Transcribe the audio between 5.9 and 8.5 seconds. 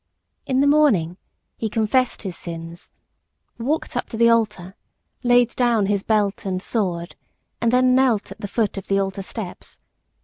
belt and sword, and then knelt at the